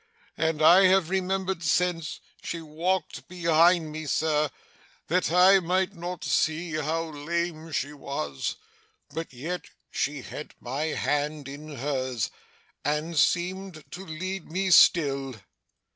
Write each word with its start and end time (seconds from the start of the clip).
and, 0.35 0.63
I 0.63 0.85
have 0.87 1.11
remembered 1.11 1.61
since, 1.61 2.21
she 2.41 2.59
walked 2.59 3.27
behind 3.27 3.91
me, 3.91 4.07
sir, 4.07 4.49
that 5.09 5.31
I 5.31 5.59
might 5.59 5.93
not 5.93 6.23
see 6.23 6.71
how 6.73 7.03
lame 7.03 7.71
she 7.71 7.93
was 7.93 8.55
but 9.13 9.31
yet 9.31 9.65
she 9.91 10.23
had 10.23 10.55
my 10.59 10.85
hand 10.85 11.47
in 11.47 11.75
hers, 11.75 12.31
and 12.83 13.15
seemed 13.15 13.83
to 13.91 14.03
lead 14.03 14.51
me 14.51 14.71
still. 14.71 15.35